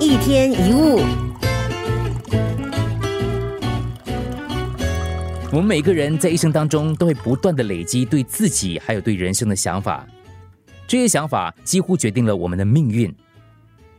[0.00, 1.00] 一天一物，
[5.50, 10.06] 我们每个人在一生当中都会不断的累积对自己还有对人生的想法，
[10.86, 13.14] 这些想法几乎决定了我们的命运。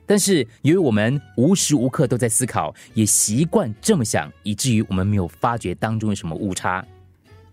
[0.06, 6.86] 但是由于我们无时无刻都在思考，也习惯这么想，以至于我们没有发觉当中有什么误差。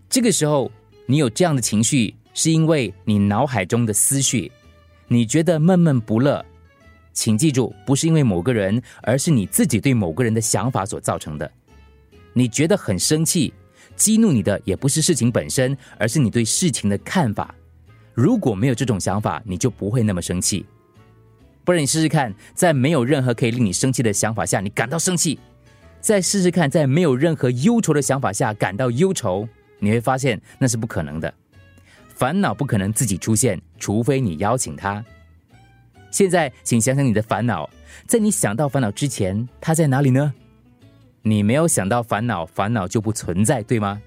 [0.09, 0.69] 这个时候，
[1.05, 4.51] 你有这样的情绪，是因为你脑海中的思绪，
[5.07, 6.45] 你觉得闷闷不乐。
[7.13, 11.51] 请记住，不是因为某个人，而是你自己对某个人的想法所造成的。
[12.33, 13.53] 你觉得很生气，
[13.95, 17.53] 激怒你的也不是事情本身，而是你对事情的看法。
[18.13, 20.65] 如果没有这种想法，你就不会那么生气。
[21.63, 25.37] 不然你试试看，在没有任何可以令你生气的想法下，你感到生气；
[25.99, 29.47] 再试试看，在没有任何忧愁的想法下感到忧愁，
[29.79, 31.31] 你会发现那是不可能的。
[32.15, 35.03] 烦恼不可能自己出现，除非你邀请他。
[36.11, 37.67] 现在，请想想你的烦恼，
[38.05, 40.33] 在你想到烦恼之前，它在哪里呢？
[41.23, 44.01] 你没有想到烦恼，烦恼就不存在，对吗？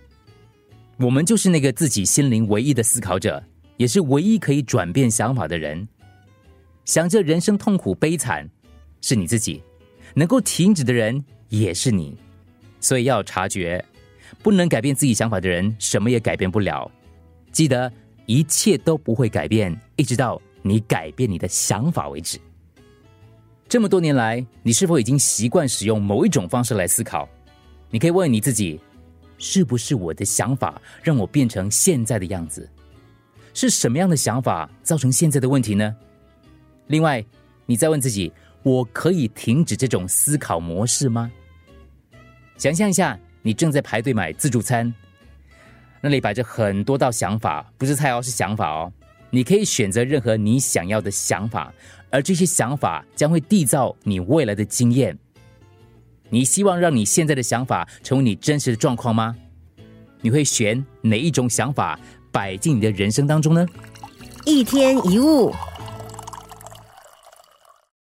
[0.99, 3.43] 我们就是那个自己心灵唯一的思考者，
[3.79, 5.89] 也是唯一可以转变想法的人。
[6.85, 8.49] 想着人生痛苦悲惨，
[9.01, 9.63] 是你自己；
[10.15, 12.17] 能够停止的人也是你。
[12.81, 13.83] 所以要察觉，
[14.43, 16.91] 不能改变自己想法的人，什么也改变不了。
[17.51, 17.91] 记得，
[18.27, 20.41] 一切都不会改变，一直到。
[20.67, 22.41] 你改变你的想法为止。
[23.69, 27.29] 这么多年来，你是否已经习惯使用某一种方式来思考？
[27.91, 28.81] 你可以问你自己：
[29.37, 32.67] 是不是我的想法让我变成现在的样子？
[33.53, 35.95] 是什么样的想法造成现在的问题呢？
[36.87, 37.23] 另外，
[37.67, 41.31] 你再问自己：我可以停止这种思考模式吗？
[42.57, 44.93] 想象一下，你正在排队买自助餐，
[46.01, 48.93] 那里摆着很多道想法，不是菜哦，是想法哦。
[49.35, 51.75] 你可以选择任何你想要的想法，
[52.09, 55.19] 而这些想法将会缔造你未来的经验。
[56.31, 59.35] 你希望让你现在的想法成为你真实的状况吗？
[60.21, 61.99] 你会选哪一种想法
[62.31, 63.67] 摆进你的人生当中呢？
[64.45, 65.53] 一天一物。